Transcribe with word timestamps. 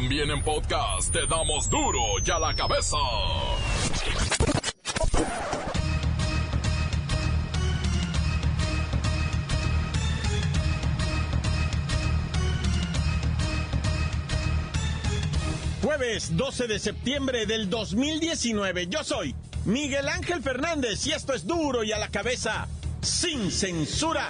También 0.00 0.30
en 0.30 0.40
podcast 0.44 1.12
te 1.12 1.26
damos 1.26 1.68
duro 1.68 1.98
y 2.24 2.30
a 2.30 2.38
la 2.38 2.54
cabeza. 2.54 2.96
Jueves 15.82 16.36
12 16.36 16.68
de 16.68 16.78
septiembre 16.78 17.46
del 17.46 17.68
2019. 17.68 18.86
Yo 18.86 19.02
soy 19.02 19.34
Miguel 19.64 20.08
Ángel 20.08 20.40
Fernández 20.44 21.04
y 21.08 21.10
esto 21.10 21.34
es 21.34 21.44
duro 21.44 21.82
y 21.82 21.90
a 21.90 21.98
la 21.98 22.08
cabeza 22.08 22.68
sin 23.02 23.50
censura. 23.50 24.28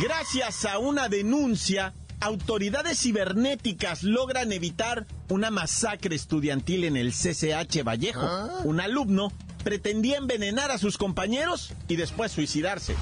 Gracias 0.00 0.64
a 0.64 0.78
una 0.78 1.08
denuncia, 1.08 1.92
autoridades 2.24 3.00
cibernéticas 3.00 4.02
logran 4.02 4.50
evitar 4.50 5.06
una 5.28 5.50
masacre 5.50 6.16
estudiantil 6.16 6.84
en 6.84 6.96
el 6.96 7.12
CCH 7.12 7.84
Vallejo. 7.84 8.26
Un 8.64 8.80
alumno 8.80 9.30
pretendía 9.62 10.16
envenenar 10.16 10.70
a 10.70 10.78
sus 10.78 10.96
compañeros 10.96 11.74
y 11.86 11.96
después 11.96 12.32
suicidarse. 12.32 12.96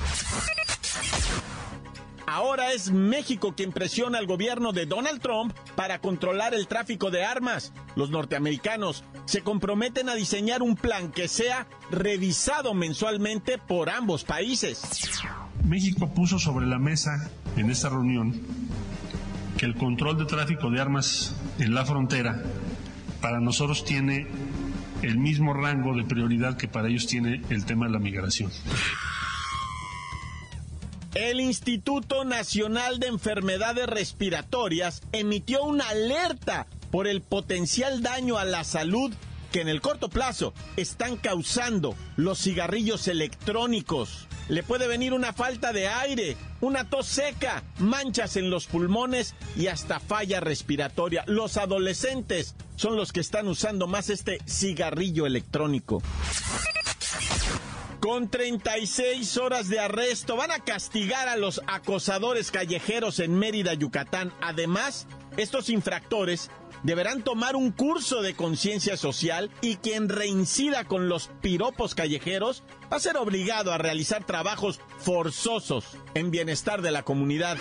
Ahora 2.26 2.72
es 2.72 2.90
México 2.90 3.54
quien 3.54 3.70
presiona 3.70 4.18
al 4.18 4.26
gobierno 4.26 4.72
de 4.72 4.86
Donald 4.86 5.20
Trump 5.20 5.54
para 5.76 6.00
controlar 6.00 6.52
el 6.54 6.66
tráfico 6.66 7.12
de 7.12 7.24
armas. 7.24 7.72
Los 7.94 8.10
norteamericanos 8.10 9.04
se 9.26 9.42
comprometen 9.42 10.08
a 10.08 10.14
diseñar 10.14 10.62
un 10.62 10.74
plan 10.74 11.12
que 11.12 11.28
sea 11.28 11.68
revisado 11.92 12.74
mensualmente 12.74 13.58
por 13.58 13.88
ambos 13.88 14.24
países. 14.24 14.82
México 15.64 16.12
puso 16.12 16.40
sobre 16.40 16.66
la 16.66 16.78
mesa 16.78 17.30
en 17.56 17.70
esta 17.70 17.88
reunión 17.88 18.40
que 19.62 19.66
el 19.66 19.76
control 19.76 20.18
de 20.18 20.24
tráfico 20.24 20.70
de 20.70 20.80
armas 20.80 21.36
en 21.60 21.72
la 21.72 21.86
frontera 21.86 22.42
para 23.20 23.38
nosotros 23.38 23.84
tiene 23.84 24.26
el 25.02 25.18
mismo 25.18 25.54
rango 25.54 25.94
de 25.94 26.02
prioridad 26.02 26.56
que 26.56 26.66
para 26.66 26.88
ellos 26.88 27.06
tiene 27.06 27.42
el 27.48 27.64
tema 27.64 27.86
de 27.86 27.92
la 27.92 28.00
migración. 28.00 28.50
El 31.14 31.38
Instituto 31.38 32.24
Nacional 32.24 32.98
de 32.98 33.06
Enfermedades 33.06 33.86
Respiratorias 33.86 35.00
emitió 35.12 35.62
una 35.62 35.90
alerta 35.90 36.66
por 36.90 37.06
el 37.06 37.20
potencial 37.22 38.02
daño 38.02 38.38
a 38.38 38.44
la 38.44 38.64
salud 38.64 39.12
que 39.52 39.60
en 39.60 39.68
el 39.68 39.80
corto 39.80 40.08
plazo 40.08 40.54
están 40.76 41.16
causando 41.16 41.94
los 42.16 42.42
cigarrillos 42.42 43.06
electrónicos. 43.06 44.26
Le 44.52 44.62
puede 44.62 44.86
venir 44.86 45.14
una 45.14 45.32
falta 45.32 45.72
de 45.72 45.88
aire, 45.88 46.36
una 46.60 46.84
tos 46.84 47.06
seca, 47.06 47.62
manchas 47.78 48.36
en 48.36 48.50
los 48.50 48.66
pulmones 48.66 49.34
y 49.56 49.68
hasta 49.68 49.98
falla 49.98 50.40
respiratoria. 50.40 51.24
Los 51.26 51.56
adolescentes 51.56 52.54
son 52.76 52.96
los 52.96 53.12
que 53.12 53.20
están 53.20 53.48
usando 53.48 53.86
más 53.86 54.10
este 54.10 54.40
cigarrillo 54.46 55.24
electrónico. 55.24 56.02
Con 57.98 58.28
36 58.28 59.38
horas 59.38 59.70
de 59.70 59.80
arresto 59.80 60.36
van 60.36 60.50
a 60.50 60.58
castigar 60.58 61.28
a 61.28 61.38
los 61.38 61.62
acosadores 61.66 62.50
callejeros 62.50 63.20
en 63.20 63.34
Mérida, 63.38 63.72
Yucatán. 63.72 64.34
Además, 64.42 65.06
estos 65.36 65.68
infractores 65.68 66.50
deberán 66.82 67.22
tomar 67.22 67.56
un 67.56 67.70
curso 67.70 68.22
de 68.22 68.34
conciencia 68.34 68.96
social 68.96 69.50
y 69.60 69.76
quien 69.76 70.08
reincida 70.08 70.84
con 70.84 71.08
los 71.08 71.28
piropos 71.40 71.94
callejeros 71.94 72.62
va 72.92 72.96
a 72.96 73.00
ser 73.00 73.16
obligado 73.16 73.72
a 73.72 73.78
realizar 73.78 74.24
trabajos 74.24 74.80
forzosos 74.98 75.84
en 76.14 76.30
bienestar 76.30 76.82
de 76.82 76.90
la 76.90 77.02
comunidad. 77.02 77.56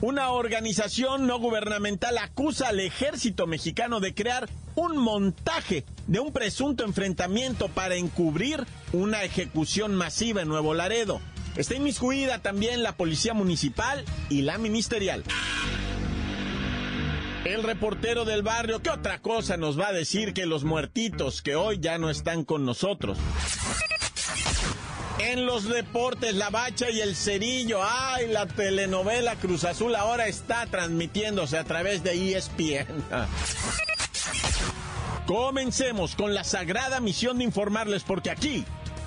Una 0.00 0.30
organización 0.30 1.26
no 1.26 1.40
gubernamental 1.40 2.18
acusa 2.18 2.68
al 2.68 2.78
ejército 2.78 3.48
mexicano 3.48 3.98
de 3.98 4.14
crear 4.14 4.48
un 4.76 4.96
montaje 4.96 5.84
de 6.06 6.20
un 6.20 6.32
presunto 6.32 6.84
enfrentamiento 6.84 7.66
para 7.68 7.96
encubrir 7.96 8.64
una 8.92 9.24
ejecución 9.24 9.96
masiva 9.96 10.42
en 10.42 10.48
Nuevo 10.48 10.72
Laredo. 10.72 11.20
Está 11.58 11.74
inmiscuida 11.74 12.38
también 12.38 12.84
la 12.84 12.92
policía 12.92 13.34
municipal 13.34 14.04
y 14.30 14.42
la 14.42 14.58
ministerial. 14.58 15.24
El 17.44 17.64
reportero 17.64 18.24
del 18.24 18.42
barrio, 18.42 18.80
¿qué 18.80 18.90
otra 18.90 19.20
cosa 19.20 19.56
nos 19.56 19.78
va 19.78 19.88
a 19.88 19.92
decir 19.92 20.34
que 20.34 20.46
los 20.46 20.62
muertitos 20.62 21.42
que 21.42 21.56
hoy 21.56 21.78
ya 21.80 21.98
no 21.98 22.10
están 22.10 22.44
con 22.44 22.64
nosotros? 22.64 23.18
En 25.18 25.46
los 25.46 25.68
deportes, 25.68 26.36
la 26.36 26.50
bacha 26.50 26.90
y 26.90 27.00
el 27.00 27.16
cerillo. 27.16 27.80
Ay, 27.82 28.28
la 28.28 28.46
telenovela 28.46 29.34
Cruz 29.34 29.64
Azul 29.64 29.96
ahora 29.96 30.28
está 30.28 30.64
transmitiéndose 30.66 31.58
a 31.58 31.64
través 31.64 32.04
de 32.04 32.36
ESPN. 32.36 32.86
Comencemos 35.26 36.14
con 36.14 36.34
la 36.34 36.44
sagrada 36.44 37.00
misión 37.00 37.38
de 37.38 37.44
informarles 37.44 38.04
porque 38.04 38.30
aquí 38.30 38.64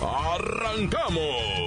¡Arrancamos! 0.00 1.58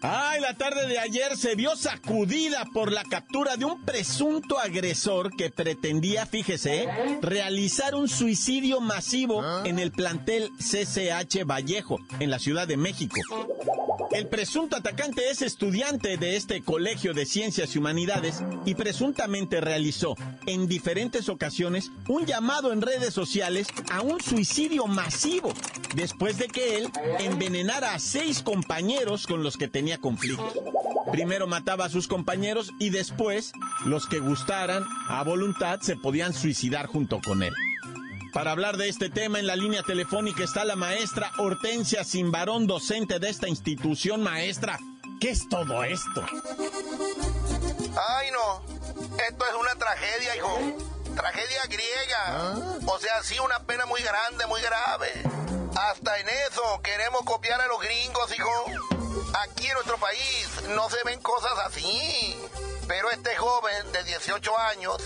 Ay, 0.00 0.40
la 0.40 0.54
tarde 0.54 0.86
de 0.86 0.98
ayer 0.98 1.36
se 1.36 1.56
vio 1.56 1.74
sacudida 1.74 2.64
por 2.72 2.92
la 2.92 3.02
captura 3.02 3.56
de 3.56 3.64
un 3.64 3.82
presunto 3.82 4.58
agresor 4.58 5.34
que 5.36 5.50
pretendía, 5.50 6.24
fíjese, 6.24 6.88
realizar 7.20 7.96
un 7.96 8.08
suicidio 8.08 8.80
masivo 8.80 9.42
en 9.64 9.78
el 9.80 9.90
plantel 9.90 10.50
CCH 10.58 11.44
Vallejo, 11.44 11.98
en 12.20 12.30
la 12.30 12.38
Ciudad 12.38 12.68
de 12.68 12.76
México. 12.76 13.20
El 14.10 14.26
presunto 14.26 14.76
atacante 14.76 15.28
es 15.30 15.42
estudiante 15.42 16.16
de 16.16 16.36
este 16.36 16.62
Colegio 16.62 17.12
de 17.12 17.26
Ciencias 17.26 17.74
y 17.74 17.78
Humanidades 17.78 18.42
y 18.64 18.74
presuntamente 18.74 19.60
realizó 19.60 20.16
en 20.46 20.66
diferentes 20.66 21.28
ocasiones 21.28 21.90
un 22.08 22.24
llamado 22.24 22.72
en 22.72 22.80
redes 22.80 23.12
sociales 23.12 23.68
a 23.90 24.00
un 24.00 24.20
suicidio 24.20 24.86
masivo 24.86 25.52
después 25.94 26.38
de 26.38 26.46
que 26.46 26.78
él 26.78 26.88
envenenara 27.20 27.94
a 27.94 27.98
seis 27.98 28.42
compañeros 28.42 29.26
con 29.26 29.42
los 29.42 29.58
que 29.58 29.68
tenía 29.68 29.98
conflicto. 29.98 30.54
Primero 31.12 31.46
mataba 31.46 31.84
a 31.84 31.90
sus 31.90 32.08
compañeros 32.08 32.72
y 32.78 32.90
después 32.90 33.52
los 33.84 34.06
que 34.06 34.20
gustaran 34.20 34.84
a 35.08 35.22
voluntad 35.22 35.80
se 35.80 35.96
podían 35.96 36.32
suicidar 36.32 36.86
junto 36.86 37.20
con 37.20 37.42
él. 37.42 37.52
Para 38.32 38.50
hablar 38.50 38.76
de 38.76 38.88
este 38.88 39.08
tema 39.08 39.38
en 39.38 39.46
la 39.46 39.56
línea 39.56 39.82
telefónica 39.82 40.44
está 40.44 40.64
la 40.64 40.76
maestra 40.76 41.32
Hortensia 41.38 42.04
Simbarón, 42.04 42.66
docente 42.66 43.18
de 43.18 43.30
esta 43.30 43.48
institución. 43.48 44.22
Maestra, 44.22 44.78
¿qué 45.20 45.30
es 45.30 45.48
todo 45.48 45.82
esto? 45.82 46.24
Ay, 48.08 48.30
no. 48.30 48.62
Esto 49.28 49.44
es 49.46 49.54
una 49.58 49.74
tragedia, 49.76 50.36
hijo. 50.36 50.58
Tragedia 51.16 51.62
griega. 51.66 52.54
O 52.86 52.98
sea, 52.98 53.22
sí, 53.22 53.38
una 53.38 53.60
pena 53.60 53.86
muy 53.86 54.02
grande, 54.02 54.46
muy 54.46 54.60
grave. 54.60 55.10
Hasta 55.76 56.18
en 56.18 56.28
eso 56.28 56.80
queremos 56.82 57.22
copiar 57.22 57.60
a 57.60 57.66
los 57.66 57.80
gringos, 57.80 58.38
hijo. 58.38 58.64
Aquí 59.42 59.66
en 59.66 59.74
nuestro 59.74 59.96
país 59.98 60.48
no 60.74 60.88
se 60.90 60.98
ven 61.04 61.20
cosas 61.20 61.52
así. 61.66 62.36
Pero 62.88 63.10
este 63.10 63.36
joven 63.36 63.92
de 63.92 64.02
18 64.02 64.58
años 64.58 64.96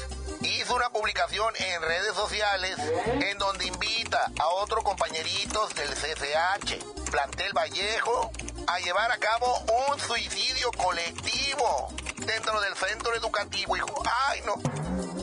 hizo 0.40 0.76
una 0.76 0.88
publicación 0.90 1.52
en 1.58 1.82
redes 1.82 2.14
sociales 2.14 2.76
en 3.20 3.36
donde 3.38 3.66
invita 3.66 4.30
a 4.38 4.48
otros 4.62 4.84
compañeritos 4.84 5.74
del 5.74 5.88
CCH, 5.88 7.10
Plantel 7.10 7.52
Vallejo, 7.52 8.30
a 8.68 8.78
llevar 8.78 9.10
a 9.10 9.18
cabo 9.18 9.64
un 9.90 9.98
suicidio 9.98 10.70
colectivo 10.72 11.92
dentro 12.24 12.60
del 12.60 12.74
centro 12.76 13.14
educativo. 13.14 13.76
Hijo, 13.76 14.02
ay 14.30 14.40
no. 14.46 14.54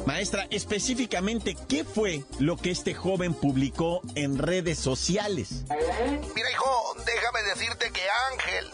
Maestra, 0.05 0.47
específicamente, 0.49 1.55
¿qué 1.67 1.85
fue 1.85 2.23
lo 2.39 2.57
que 2.57 2.71
este 2.71 2.93
joven 2.93 3.33
publicó 3.33 4.01
en 4.15 4.37
redes 4.37 4.79
sociales? 4.79 5.63
Mira, 6.35 6.51
hijo, 6.51 6.95
déjame 7.05 7.43
decirte 7.43 7.91
que 7.91 8.01
Ángel, 8.31 8.71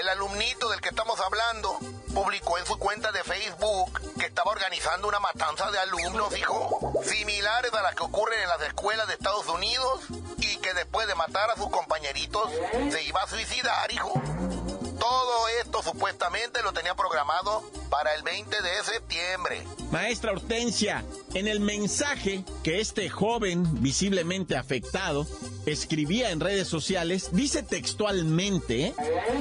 el 0.00 0.08
alumnito 0.08 0.70
del 0.70 0.80
que 0.80 0.88
estamos 0.88 1.20
hablando, 1.20 1.78
publicó 2.14 2.56
en 2.56 2.64
su 2.64 2.78
cuenta 2.78 3.12
de 3.12 3.22
Facebook 3.22 4.00
que 4.18 4.26
estaba 4.26 4.50
organizando 4.50 5.06
una 5.06 5.20
matanza 5.20 5.70
de 5.70 5.78
alumnos, 5.78 6.36
hijo, 6.38 6.94
similares 7.04 7.72
a 7.74 7.82
las 7.82 7.94
que 7.94 8.04
ocurren 8.04 8.40
en 8.40 8.48
las 8.48 8.62
escuelas 8.62 9.06
de 9.08 9.14
Estados 9.14 9.46
Unidos 9.48 10.00
y 10.38 10.56
que 10.56 10.72
después 10.72 11.06
de 11.06 11.14
matar 11.16 11.50
a 11.50 11.56
sus 11.56 11.68
compañeritos 11.68 12.50
se 12.90 13.02
iba 13.02 13.20
a 13.20 13.28
suicidar, 13.28 13.92
hijo. 13.92 14.22
Todo 15.00 15.48
esto 15.60 15.82
supuestamente 15.82 16.62
lo 16.62 16.72
tenía 16.72 16.94
programado 16.94 17.64
para 17.88 18.14
el 18.14 18.22
20 18.22 18.50
de 18.62 18.84
septiembre. 18.84 19.66
Maestra 19.90 20.32
Hortensia, 20.32 21.04
en 21.34 21.48
el 21.48 21.60
mensaje 21.60 22.44
que 22.62 22.80
este 22.80 23.08
joven 23.08 23.82
visiblemente 23.82 24.56
afectado 24.56 25.26
escribía 25.66 26.30
en 26.30 26.40
redes 26.40 26.68
sociales, 26.68 27.30
dice 27.32 27.62
textualmente, 27.62 28.94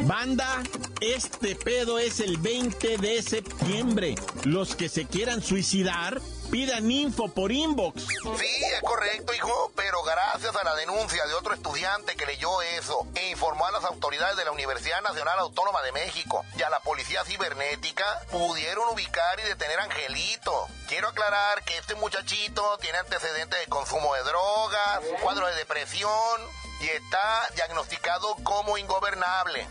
banda, 0.06 0.64
este 1.02 1.56
pedo 1.56 2.00
es 2.00 2.20
el 2.20 2.38
20 2.38 2.98
de 2.98 3.22
septiembre. 3.22 4.16
Los 4.46 4.76
que 4.76 4.90
se 4.90 5.06
quieran 5.06 5.44
suicidar, 5.44 6.22
pidan 6.50 6.90
info 6.92 7.28
por 7.28 7.52
inbox. 7.52 8.02
Sí, 8.04 8.64
es 8.64 8.82
correcto, 8.82 9.34
hijo, 9.34 9.72
pero 9.76 10.02
gracias 10.04 10.56
a 10.56 10.64
la 10.64 10.76
denuncia 10.76 11.26
de 11.26 11.34
otro 11.34 11.54
estudiante 11.54 12.16
que 12.16 12.26
leyó 12.26 12.62
eso 12.62 13.06
e 13.16 13.30
informó 13.30 13.66
a 13.66 13.72
las 13.72 13.84
autoridades 13.86 14.38
de 14.38 14.46
la 14.46 14.52
Universidad 14.52 15.02
Nacional 15.02 15.40
Autónoma 15.40 15.82
de 15.84 15.92
México 15.92 16.44
y 16.58 16.64
a 16.64 16.70
la 16.70 16.80
Policía 16.80 17.24
Cibernética, 17.26 18.06
pudieron 18.32 18.90
ubicar 18.90 19.40
y 19.40 19.44
detener 19.44 19.80
a 19.80 19.84
Angelito. 19.84 20.68
Quiero 20.88 21.10
aclarar 21.10 21.64
que 21.64 21.78
este 21.78 21.96
muchachito 21.96 22.78
tiene 22.80 22.98
antecedentes 22.98 23.60
de 23.60 23.68
consumo 23.68 24.14
de 24.16 24.24
drogas, 24.24 25.02
cuadro 25.22 25.48
de 25.48 25.56
depresión 25.56 26.42
y 26.82 26.88
está 26.88 27.50
diagnosticado 27.56 28.36
como 28.44 28.78
ingobernable. 28.78 29.68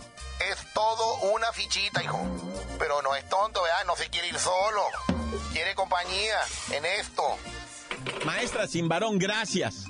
Es 0.51 0.73
todo 0.73 1.15
una 1.33 1.53
fichita, 1.53 2.03
hijo. 2.03 2.21
Pero 2.79 3.03
no 3.03 3.17
es 3.17 3.29
tonto, 3.29 3.63
¿verdad? 3.63 3.85
No 3.87 3.97
se 3.97 4.09
quiere 4.09 4.29
ir 4.29 4.39
solo. 4.39 4.85
Quiere 5.53 5.75
compañía 5.75 6.37
en 6.73 6.85
esto. 7.01 7.23
Maestra 8.25 8.67
sin 8.67 8.89
varón, 8.89 9.19
gracias. 9.19 9.87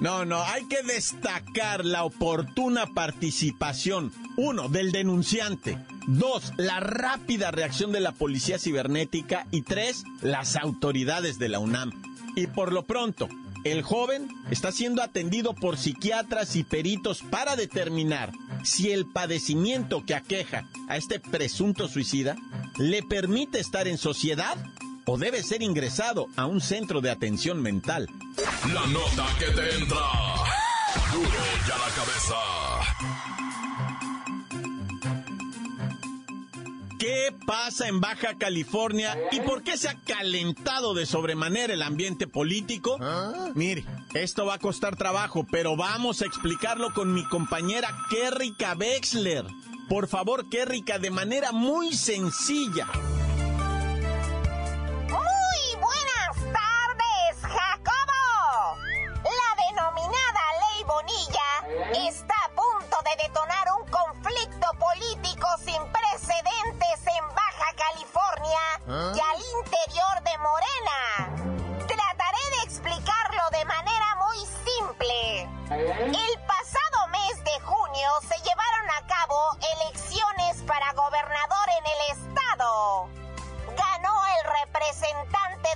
No, 0.00 0.24
no, 0.24 0.42
hay 0.42 0.66
que 0.66 0.82
destacar 0.82 1.84
la 1.84 2.04
oportuna 2.04 2.86
participación, 2.86 4.12
uno, 4.36 4.68
del 4.68 4.92
denunciante, 4.92 5.76
dos, 6.06 6.52
la 6.56 6.78
rápida 6.78 7.50
reacción 7.50 7.90
de 7.90 8.00
la 8.00 8.12
policía 8.12 8.58
cibernética 8.58 9.46
y 9.50 9.62
tres, 9.62 10.04
las 10.22 10.54
autoridades 10.54 11.38
de 11.38 11.48
la 11.48 11.58
UNAM. 11.58 11.90
Y 12.36 12.46
por 12.46 12.72
lo 12.72 12.84
pronto, 12.86 13.28
el 13.64 13.82
joven 13.82 14.28
está 14.50 14.70
siendo 14.70 15.02
atendido 15.02 15.52
por 15.52 15.76
psiquiatras 15.76 16.54
y 16.54 16.62
peritos 16.62 17.22
para 17.22 17.56
determinar 17.56 18.32
si 18.62 18.92
el 18.92 19.04
padecimiento 19.06 20.04
que 20.06 20.14
aqueja 20.14 20.68
a 20.88 20.96
este 20.96 21.18
presunto 21.18 21.88
suicida 21.88 22.36
le 22.78 23.02
permite 23.02 23.58
estar 23.58 23.88
en 23.88 23.98
sociedad 23.98 24.56
o 25.04 25.18
debe 25.18 25.42
ser 25.42 25.62
ingresado 25.62 26.28
a 26.36 26.46
un 26.46 26.60
centro 26.60 27.00
de 27.00 27.10
atención 27.10 27.60
mental. 27.60 28.08
La 28.72 28.86
nota 28.86 29.26
que 29.38 29.46
te 29.46 29.74
entra. 29.76 29.98
Duro 31.12 31.28
ya 31.66 31.78
la 31.78 31.88
cabeza. 31.94 32.36
¿Qué 36.98 37.34
pasa 37.46 37.88
en 37.88 38.00
Baja 38.00 38.36
California 38.38 39.16
y 39.32 39.40
por 39.40 39.62
qué 39.62 39.78
se 39.78 39.88
ha 39.88 39.94
calentado 39.94 40.94
de 40.94 41.06
sobremanera 41.06 41.72
el 41.72 41.82
ambiente 41.82 42.26
político? 42.26 42.98
Mire, 43.54 43.84
esto 44.14 44.46
va 44.46 44.54
a 44.54 44.58
costar 44.58 44.96
trabajo, 44.96 45.46
pero 45.50 45.76
vamos 45.76 46.22
a 46.22 46.26
explicarlo 46.26 46.92
con 46.92 47.14
mi 47.14 47.24
compañera 47.24 47.96
Kerrika 48.10 48.74
Wexler. 48.74 49.46
Por 49.88 50.06
favor, 50.06 50.50
Kerrika, 50.50 50.98
de 50.98 51.10
manera 51.10 51.50
muy 51.50 51.94
sencilla. 51.94 52.86
Muy 55.08 55.62
buenas 55.80 56.36
tardes, 56.52 57.40
Jacobo. 57.40 58.76
La 59.24 59.50
denominada 59.66 60.42
Ley 60.60 60.84
Bonilla 60.84 61.50
está 62.06 62.34
a 62.44 62.50
punto 62.50 62.96
de 63.02 63.22
detonar 63.26 63.66
un 63.80 63.90
conflicto 63.90 64.68
político 64.78 65.48
sin 65.64 65.80
precedentes 65.90 67.06
en 67.06 67.24
Baja 67.34 67.72
California 67.74 68.64
y 68.86 69.18
al 69.18 69.40
interior 69.56 70.22
de 70.22 70.38
Morena. 70.38 71.37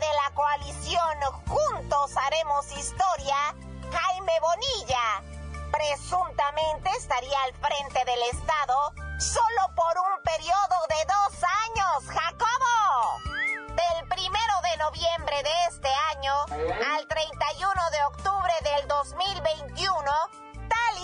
De 0.03 0.13
la 0.15 0.35
coalición 0.35 1.21
Juntos 1.47 2.17
Haremos 2.17 2.73
Historia, 2.73 3.37
Jaime 3.93 4.33
Bonilla. 4.41 5.23
Presuntamente 5.71 6.91
estaría 6.99 7.41
al 7.45 7.55
frente 7.55 8.05
del 8.05 8.21
Estado 8.33 8.95
solo 9.21 9.63
por 9.77 9.95
un 9.99 10.23
periodo 10.25 10.77
de 10.89 11.07
dos 11.07 11.45
años, 11.67 12.05
Jacobo. 12.09 13.23
Del 13.77 14.09
primero 14.09 14.55
de 14.63 14.77
noviembre 14.79 15.41
de 15.45 15.65
este 15.69 15.89
año 16.11 16.35
al 16.97 17.07
31 17.07 17.91
de 17.93 18.05
octubre 18.07 18.55
del 18.65 18.89
2021, 18.89 20.03
tal 20.03 20.22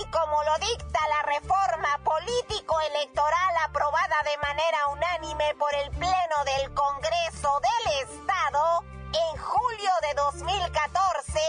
y 0.00 0.04
como 0.10 0.42
lo 0.44 0.58
dicta 0.58 1.00
la 1.08 1.22
reforma 1.22 1.98
político-electoral 2.04 3.56
aprobada 3.64 4.22
de 4.24 4.36
manera 4.38 4.86
unánime 4.88 5.54
por 5.58 5.74
el 5.74 5.90
Pleno 5.90 6.44
del 6.44 6.72
Congreso 6.74 7.60
del 7.60 8.08
Estado 8.08 8.84
en 9.12 9.36
julio 9.40 9.90
de 10.02 10.14
2014, 10.14 11.40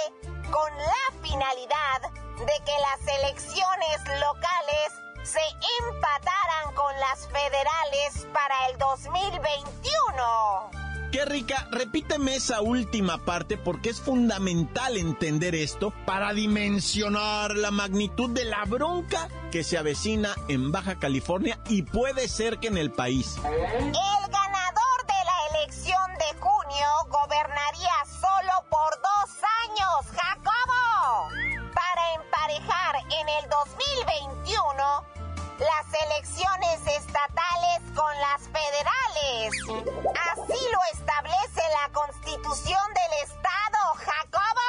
con 0.49 0.75
la 0.77 1.11
finalidad 1.21 2.01
de 2.39 2.63
que 2.65 2.79
las 2.79 3.07
elecciones 3.19 3.99
locales 4.19 4.93
se 5.23 5.45
empataran 5.83 6.73
con 6.73 6.99
las 6.99 7.27
federales 7.27 8.25
para 8.33 8.69
el 8.69 8.79
2021. 8.79 10.78
Qué 11.11 11.25
rica, 11.25 11.67
repíteme 11.71 12.35
esa 12.35 12.61
última 12.61 13.17
parte 13.17 13.57
porque 13.57 13.89
es 13.89 13.99
fundamental 13.99 14.95
entender 14.95 15.55
esto 15.55 15.91
para 16.05 16.33
dimensionar 16.33 17.55
la 17.55 17.71
magnitud 17.71 18.29
de 18.29 18.45
la 18.45 18.63
bronca 18.65 19.27
que 19.51 19.63
se 19.63 19.79
avecina 19.79 20.35
en 20.49 20.71
Baja 20.71 20.99
California 20.99 21.59
y 21.67 21.81
puede 21.81 22.27
ser 22.27 22.59
que 22.59 22.67
en 22.67 22.77
el 22.77 22.91
país. 22.91 23.37
El 23.37 24.31
ganador 24.31 24.99
de 25.07 25.19
la 25.25 25.57
elección 25.57 26.11
de 26.13 26.39
junio 26.39 26.87
gobernaría 27.09 28.05
solo 28.05 28.53
por 28.69 28.91
dos 29.01 29.35
años, 29.65 30.15
Jacobo. 30.15 31.29
Para 31.73 32.13
emparejar 32.21 32.97
en 33.19 33.29
el 33.29 33.49
2021 33.49 35.19
las 35.57 35.87
elecciones 36.05 36.88
las 38.19 38.41
federales. 38.43 39.53
Así 40.31 40.59
lo 40.71 40.79
establece 40.93 41.61
la 41.81 41.91
constitución 41.93 42.81
del 42.93 43.29
estado, 43.29 43.79
Jacobo. 43.95 44.59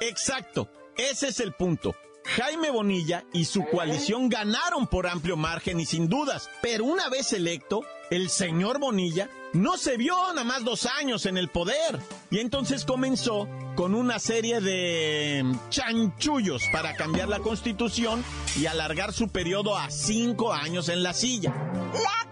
Exacto, 0.00 0.68
ese 0.96 1.28
es 1.28 1.40
el 1.40 1.52
punto. 1.52 1.94
Jaime 2.24 2.70
Bonilla 2.70 3.24
y 3.32 3.44
su 3.44 3.64
coalición 3.66 4.28
ganaron 4.28 4.86
por 4.86 5.06
amplio 5.06 5.36
margen 5.36 5.78
y 5.78 5.86
sin 5.86 6.08
dudas, 6.08 6.48
pero 6.62 6.84
una 6.84 7.08
vez 7.10 7.32
electo, 7.32 7.82
el 8.10 8.30
señor 8.30 8.80
Bonilla 8.80 9.28
no 9.52 9.76
se 9.76 9.96
vio 9.96 10.16
nada 10.28 10.42
más 10.42 10.64
dos 10.64 10.86
años 10.86 11.26
en 11.26 11.36
el 11.36 11.48
poder 11.48 12.00
y 12.30 12.40
entonces 12.40 12.84
comenzó 12.84 13.48
con 13.76 13.94
una 13.94 14.18
serie 14.18 14.60
de 14.60 15.44
chanchullos 15.68 16.62
para 16.72 16.96
cambiar 16.96 17.28
la 17.28 17.40
constitución 17.40 18.24
y 18.56 18.66
alargar 18.66 19.12
su 19.12 19.28
periodo 19.28 19.76
a 19.76 19.90
cinco 19.90 20.52
años 20.52 20.88
en 20.88 21.02
la 21.02 21.12
silla. 21.12 21.54
La 21.92 22.23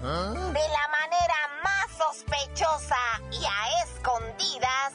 De 0.00 0.06
la 0.06 0.88
manera 0.88 1.34
más 1.62 1.90
sospechosa 1.98 2.96
y 3.30 3.44
a 3.44 3.84
escondidas, 3.84 4.94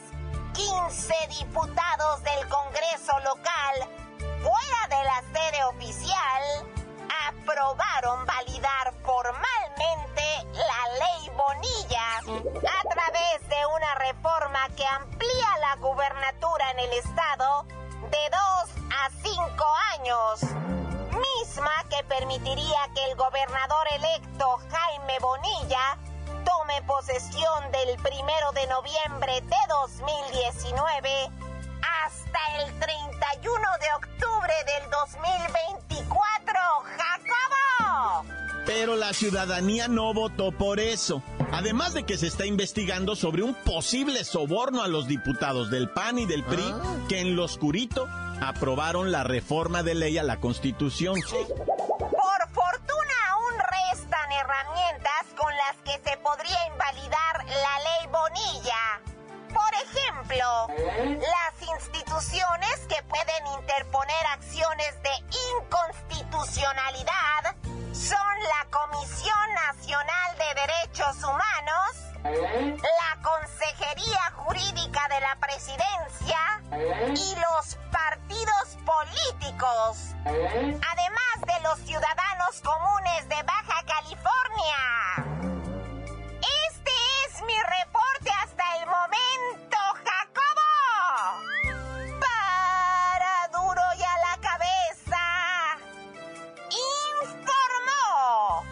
15 0.52 1.14
diputados 1.28 2.24
del 2.24 2.48
Congreso 2.48 3.12
local, 3.20 3.88
fuera 4.42 4.88
de 4.88 5.04
la 5.04 5.22
sede 5.32 5.62
oficial, 5.64 6.42
aprobaron 7.28 8.26
validar 8.26 8.94
formalmente 9.04 10.24
la 10.54 10.88
ley 10.98 11.30
Bonilla 11.36 12.18
a 12.18 12.88
través 12.88 13.48
de 13.48 13.66
una 13.76 13.94
reforma 13.94 14.68
que 14.76 14.86
amplía 14.86 15.58
la 15.60 15.76
gubernatura 15.76 16.72
en 16.72 16.80
el 16.80 16.92
estado 16.94 17.64
de 18.10 18.30
dos 18.30 18.70
a 18.90 19.10
cinco 19.22 19.66
años, 19.94 20.40
misma 21.40 21.70
que 21.90 22.02
permitiría 22.04 22.78
que 22.94 23.04
el 23.10 23.16
gobernador 23.16 23.86
electo 23.94 24.58
Jaime 24.70 25.18
Bonilla 25.20 25.98
tome 26.44 26.82
posesión 26.86 27.72
del 27.72 27.96
primero 28.02 28.52
de 28.52 28.66
noviembre 28.68 29.40
de 29.42 29.56
2019 29.68 31.30
hasta 32.04 32.38
el 32.62 32.78
31 32.78 33.60
de 33.80 33.86
octubre 33.96 34.54
del 34.80 34.90
2024, 34.90 36.60
Jacobo. 36.96 38.26
Pero 38.64 38.96
la 38.96 39.12
ciudadanía 39.12 39.86
no 39.88 40.12
votó 40.12 40.50
por 40.52 40.80
eso. 40.80 41.22
Además 41.52 41.94
de 41.94 42.04
que 42.04 42.18
se 42.18 42.26
está 42.26 42.46
investigando 42.46 43.14
sobre 43.14 43.42
un 43.42 43.54
posible 43.54 44.24
soborno 44.24 44.82
a 44.82 44.88
los 44.88 45.06
diputados 45.06 45.70
del 45.70 45.88
PAN 45.90 46.18
y 46.18 46.26
del 46.26 46.42
PRI 46.44 46.64
Ah. 46.74 46.82
que 47.08 47.20
en 47.20 47.36
lo 47.36 47.44
oscurito 47.44 48.08
aprobaron 48.40 49.12
la 49.12 49.24
reforma 49.24 49.82
de 49.82 49.94
ley 49.94 50.18
a 50.18 50.22
la 50.22 50.38
Constitución. 50.38 51.20
Por 51.20 52.48
fortuna 52.52 53.14
aún 53.30 53.54
restan 53.58 54.32
herramientas 54.32 55.26
con 55.36 55.52
las 55.56 55.76
que 55.84 55.92
se 56.08 56.16
podría 56.18 56.66
invalidar 56.68 57.44
la 57.44 57.78
ley 57.78 58.06
Bonilla. 58.10 59.00
Por 59.52 59.72
ejemplo, 59.74 60.68
las 61.08 61.62
instituciones 61.62 62.86
que 62.88 63.02
pueden 63.04 63.46
interponer 63.58 64.26
acciones 64.32 65.02
de 65.02 65.10
inconstitucionalidad 65.60 67.56
son 67.92 68.38
la 68.42 68.66
Comisión 68.70 69.54
Nacional 69.54 70.36
de 70.36 70.54
Derechos 70.60 71.16
Humanos, 71.24 71.96
la 72.22 73.22
Consejería 73.22 74.20
Jurídica 74.34 75.08
de 75.08 75.20
la 75.20 75.36
Presidencia 75.40 76.60
y 77.14 77.34
los 77.36 77.65
además 79.64 81.40
de 81.46 81.60
los 81.62 81.78
ciudadanos 81.80 82.60
comunes 82.62 83.28
de 83.28 83.42
Baja 83.42 83.82
California. 83.86 85.24
Este 86.68 86.92
es 87.24 87.42
mi 87.42 87.54
reporte 87.54 88.30
hasta 88.42 88.76
el 88.76 88.86
momento, 88.86 89.78
Jacobo. 90.04 90.72
Para 92.20 93.48
duro 93.52 93.82
y 93.98 94.02
a 94.02 94.18
la 94.18 94.36
cabeza. 94.42 95.22
Informó 97.32 98.64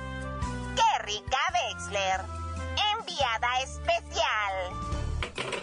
Kerrika 0.76 1.38
Wexler, 1.54 2.20
enviada 2.98 3.60
especial. 3.62 4.54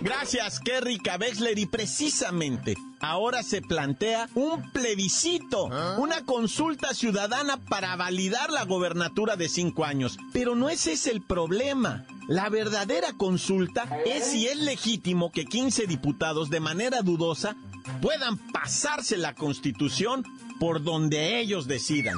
Gracias, 0.01 0.60
Kerry 0.60 0.98
Kabexler. 0.98 1.60
Y 1.60 1.68
precisamente 1.68 2.75
ahora 3.01 3.43
se 3.43 3.62
plantea 3.62 4.29
un 4.36 4.72
plebiscito, 4.72 5.65
una 5.98 6.24
consulta 6.25 6.93
ciudadana 6.93 7.58
para 7.58 7.96
validar 7.96 8.51
la 8.51 8.65
gobernatura 8.65 9.36
de 9.36 9.50
cinco 9.50 9.86
años. 9.86 10.17
Pero 10.31 10.55
no 10.55 10.70
ese 10.70 10.93
es 10.93 11.08
el 11.08 11.22
problema. 11.22 12.05
La 12.27 12.50
verdadera 12.50 13.13
consulta 13.13 13.84
es 14.05 14.25
si 14.25 14.48
es 14.48 14.58
legítimo 14.58 15.31
que 15.31 15.46
15 15.46 15.88
diputados 15.88 16.50
de 16.50 16.60
manera 16.60 17.01
dudosa 17.01 17.55
puedan 18.01 18.38
pasarse 18.51 19.17
la 19.17 19.34
constitución 19.34 20.24
por 20.60 20.84
donde 20.84 21.39
ellos 21.39 21.67
decidan. 21.67 22.15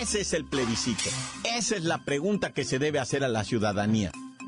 Ese 0.00 0.22
es 0.22 0.32
el 0.32 0.44
plebiscito. 0.44 1.08
Esa 1.44 1.76
es 1.76 1.84
la 1.84 1.98
pregunta 1.98 2.52
que 2.52 2.64
se 2.64 2.78
debe 2.78 2.98
hacer 2.98 3.22
a 3.22 3.28
la 3.28 3.44
ciudadanía. 3.44 4.10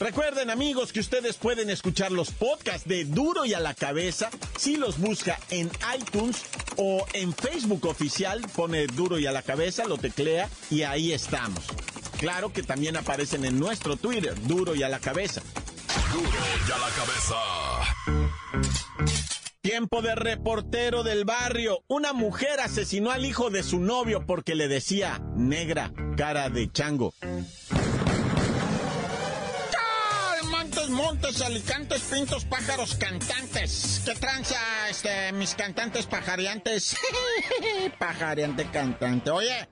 Recuerden 0.00 0.48
amigos 0.48 0.92
que 0.92 1.00
ustedes 1.00 1.36
pueden 1.36 1.70
escuchar 1.70 2.12
los 2.12 2.30
podcasts 2.30 2.86
de 2.88 3.04
Duro 3.04 3.44
y 3.44 3.54
a 3.54 3.60
la 3.60 3.74
cabeza 3.74 4.30
si 4.56 4.76
los 4.76 4.98
busca 4.98 5.40
en 5.50 5.70
iTunes 5.98 6.44
o 6.76 7.04
en 7.14 7.32
Facebook 7.32 7.84
oficial, 7.86 8.40
pone 8.54 8.86
Duro 8.86 9.18
y 9.18 9.26
a 9.26 9.32
la 9.32 9.42
cabeza, 9.42 9.86
lo 9.86 9.98
teclea 9.98 10.48
y 10.70 10.82
ahí 10.82 11.12
estamos. 11.12 11.64
Claro 12.18 12.52
que 12.52 12.62
también 12.62 12.96
aparecen 12.96 13.44
en 13.44 13.58
nuestro 13.58 13.96
Twitter, 13.96 14.40
Duro 14.42 14.76
y 14.76 14.84
a 14.84 14.88
la 14.88 15.00
cabeza. 15.00 15.42
Duro 16.12 16.28
y 16.68 16.72
a 16.72 16.78
la 16.78 16.90
cabeza. 16.90 17.36
Tiempo 19.60 20.00
de 20.00 20.14
reportero 20.14 21.02
del 21.02 21.24
barrio. 21.24 21.82
Una 21.88 22.12
mujer 22.12 22.60
asesinó 22.60 23.10
al 23.10 23.24
hijo 23.24 23.50
de 23.50 23.62
su 23.62 23.80
novio 23.80 24.24
porque 24.26 24.54
le 24.54 24.68
decía 24.68 25.20
negra, 25.36 25.92
cara 26.16 26.48
de 26.50 26.70
chango. 26.70 27.12
Montes, 30.98 31.40
alicantes, 31.42 32.02
pintos, 32.02 32.44
pájaros, 32.44 32.96
cantantes. 32.96 34.02
¿Qué 34.04 34.16
tranza, 34.16 34.58
este, 34.90 35.30
mis 35.30 35.54
cantantes 35.54 36.06
pajareantes? 36.06 36.96
Pajareante 38.00 38.66
cantante. 38.72 39.30
Oye, 39.30 39.68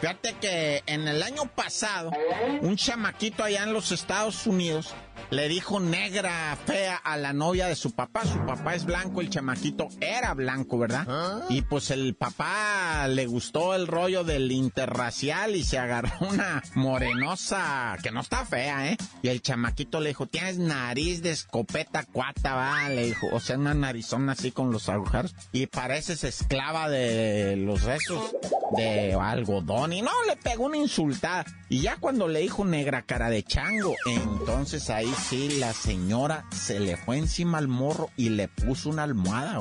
fíjate 0.00 0.34
que 0.34 0.84
en 0.86 1.08
el 1.08 1.24
año 1.24 1.46
pasado, 1.52 2.12
un 2.60 2.76
chamaquito 2.76 3.42
allá 3.42 3.64
en 3.64 3.72
los 3.72 3.90
Estados 3.90 4.46
Unidos 4.46 4.94
le 5.30 5.48
dijo 5.48 5.80
negra 5.80 6.56
fea 6.64 6.96
a 6.96 7.16
la 7.16 7.32
novia 7.32 7.66
de 7.66 7.76
su 7.76 7.92
papá. 7.92 8.24
Su 8.24 8.44
papá 8.46 8.74
es 8.74 8.84
blanco, 8.84 9.20
el 9.20 9.30
chamaquito 9.30 9.88
era 10.00 10.34
blanco, 10.34 10.78
¿verdad? 10.78 11.44
Y 11.48 11.62
pues 11.62 11.90
el 11.90 12.14
papá 12.14 13.06
le 13.08 13.26
gustó 13.26 13.74
el 13.74 13.86
rollo 13.86 14.24
del 14.24 14.50
interracial 14.52 15.56
y 15.56 15.64
se 15.64 15.78
agarró 15.78 16.10
una 16.20 16.62
morenosa 16.74 17.96
que 18.02 18.10
no 18.10 18.20
está 18.20 18.44
fea, 18.44 18.90
¿eh? 18.92 18.96
Y 19.22 19.28
el 19.28 19.42
chamaquito 19.42 20.00
le 20.00 20.10
dijo, 20.10 20.26
tienes 20.26 20.58
nariz 20.58 21.22
de 21.22 21.30
escopeta 21.30 22.04
cuata, 22.04 22.54
va, 22.54 22.88
le 22.88 23.06
dijo, 23.06 23.26
o 23.32 23.40
sea, 23.40 23.58
una 23.58 23.74
narizona 23.74 24.32
así 24.32 24.50
con 24.50 24.70
los 24.70 24.88
agujeros. 24.88 25.34
Y 25.52 25.66
pareces 25.66 26.24
esclava 26.24 26.88
de 26.88 27.56
los 27.56 27.82
restos 27.82 28.34
de 28.76 29.14
algodón. 29.14 29.92
Y 29.92 30.02
no, 30.02 30.10
le 30.26 30.36
pegó 30.36 30.64
una 30.64 30.76
insultada. 30.76 31.44
Y 31.68 31.82
ya 31.82 31.96
cuando 31.96 32.28
le 32.28 32.40
dijo 32.40 32.64
negra 32.64 33.02
cara 33.02 33.30
de 33.30 33.42
chango, 33.42 33.94
entonces 34.06 34.90
ahí 34.90 35.07
sí 35.14 35.58
la 35.58 35.72
señora 35.72 36.44
se 36.50 36.80
le 36.80 36.96
fue 36.96 37.18
encima 37.18 37.58
al 37.58 37.68
morro 37.68 38.10
y 38.16 38.30
le 38.30 38.48
puso 38.48 38.90
una 38.90 39.04
almohada. 39.04 39.58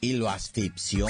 Y 0.00 0.14
lo 0.14 0.28
asfixió 0.28 1.06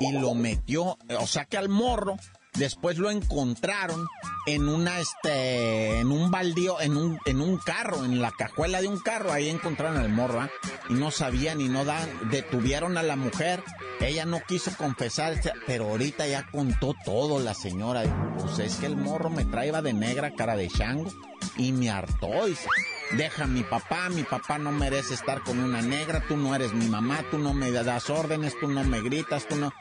y 0.00 0.12
lo 0.12 0.34
metió, 0.34 0.98
o 1.20 1.26
sea 1.26 1.44
que 1.44 1.56
al 1.56 1.68
morro 1.68 2.16
después 2.58 2.98
lo 2.98 3.10
encontraron 3.10 4.06
en 4.46 4.68
una 4.68 4.98
este 4.98 6.00
en 6.00 6.10
un 6.10 6.30
baldío 6.30 6.80
en 6.80 6.96
un 6.96 7.18
en 7.26 7.40
un 7.40 7.58
carro 7.58 8.04
en 8.04 8.20
la 8.20 8.30
cajuela 8.30 8.80
de 8.80 8.88
un 8.88 8.98
carro. 8.98 9.32
Ahí 9.32 9.48
encontraron 9.48 9.98
al 9.98 10.08
morro 10.08 10.40
¿ah? 10.40 10.50
y 10.88 10.94
no 10.94 11.10
sabían 11.10 11.60
y 11.60 11.68
no 11.68 11.84
dan 11.84 12.08
detuvieron 12.30 12.98
a 12.98 13.02
la 13.02 13.16
mujer. 13.16 13.62
Ella 14.00 14.24
no 14.24 14.40
quiso 14.46 14.70
confesar 14.76 15.40
pero 15.66 15.88
ahorita 15.88 16.26
ya 16.26 16.46
contó 16.50 16.94
todo 17.04 17.40
la 17.40 17.54
señora. 17.54 18.02
Pues 18.38 18.58
es 18.58 18.76
que 18.76 18.86
el 18.86 18.96
morro 18.96 19.30
me 19.30 19.44
traía 19.44 19.82
de 19.82 19.92
negra 19.92 20.32
cara 20.34 20.56
de 20.56 20.68
chango 20.68 21.10
y 21.56 21.72
me 21.72 21.90
hartó 21.90 22.46
dice. 22.46 22.68
Deja 23.16 23.44
a 23.44 23.46
mi 23.46 23.62
papá, 23.62 24.10
mi 24.10 24.22
papá 24.22 24.58
no 24.58 24.70
merece 24.70 25.14
estar 25.14 25.42
con 25.42 25.58
una 25.58 25.80
negra, 25.80 26.22
tú 26.28 26.36
no 26.36 26.54
eres 26.54 26.74
mi 26.74 26.88
mamá, 26.88 27.24
tú 27.30 27.38
no 27.38 27.54
me 27.54 27.70
das 27.70 28.10
órdenes, 28.10 28.54
tú 28.60 28.68
no 28.68 28.84
me 28.84 29.00
gritas, 29.00 29.48
tú 29.48 29.56
no... 29.56 29.72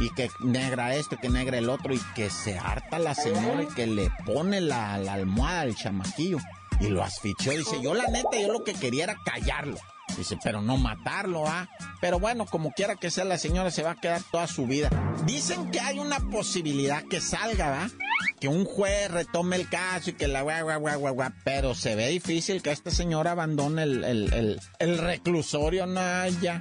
Y 0.00 0.10
que 0.10 0.28
negra 0.40 0.94
esto, 0.94 1.16
que 1.16 1.28
negra 1.28 1.58
el 1.58 1.68
otro, 1.68 1.94
y 1.94 2.00
que 2.14 2.30
se 2.30 2.58
harta 2.58 2.98
la 2.98 3.14
señora 3.14 3.62
y 3.62 3.66
que 3.74 3.86
le 3.86 4.10
pone 4.26 4.60
la, 4.60 4.94
almohada 4.94 5.62
al 5.62 5.74
chamaquillo. 5.74 6.38
Y 6.80 6.88
lo 6.88 7.02
asfixió, 7.02 7.52
dice, 7.52 7.80
yo 7.82 7.94
la 7.94 8.08
neta, 8.08 8.38
yo 8.40 8.52
lo 8.52 8.64
que 8.64 8.74
quería 8.74 9.04
era 9.04 9.16
callarlo. 9.24 9.78
Dice, 10.16 10.38
pero 10.42 10.60
no 10.60 10.76
matarlo, 10.76 11.46
¿ah? 11.46 11.68
Pero 12.00 12.20
bueno, 12.20 12.46
como 12.46 12.72
quiera 12.72 12.94
que 12.96 13.10
sea, 13.10 13.24
la 13.24 13.38
señora 13.38 13.70
se 13.70 13.82
va 13.82 13.92
a 13.92 14.00
quedar 14.00 14.22
toda 14.30 14.46
su 14.46 14.66
vida. 14.66 14.90
Dicen 15.24 15.70
que 15.70 15.80
hay 15.80 15.98
una 15.98 16.20
posibilidad 16.30 17.02
que 17.04 17.20
salga, 17.20 17.70
¿va? 17.70 17.90
Que 18.38 18.48
un 18.48 18.64
juez 18.64 19.10
retome 19.10 19.56
el 19.56 19.68
caso 19.68 20.10
y 20.10 20.12
que 20.12 20.28
la 20.28 20.42
guau, 20.42 20.64
guau, 20.64 20.98
guau, 20.98 21.14
guau. 21.14 21.30
Pero 21.44 21.74
se 21.74 21.96
ve 21.96 22.08
difícil 22.08 22.62
que 22.62 22.70
esta 22.70 22.90
señora 22.90 23.32
abandone 23.32 23.82
el, 23.82 24.04
el, 24.04 24.32
el, 24.34 24.60
el 24.78 24.98
reclusorio, 24.98 25.86
no, 25.86 26.28
ya. 26.40 26.60